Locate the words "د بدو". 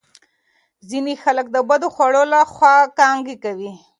1.51-1.87